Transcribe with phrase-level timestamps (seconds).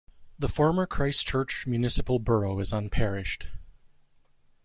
[0.39, 3.49] The former Christchurch Municipal Borough is unparished.